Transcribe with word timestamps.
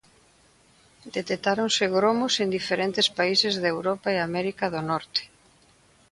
Detectáronse 1.17 1.83
gromos 1.97 2.33
en 2.43 2.49
diferentes 2.57 3.07
países 3.17 3.53
de 3.61 3.67
Europa 3.75 4.07
e 4.11 4.17
América 4.19 4.65
do 4.73 4.81
Norte. 4.91 5.21